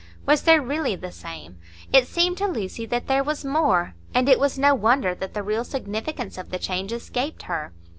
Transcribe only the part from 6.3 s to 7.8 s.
of the change escaped her.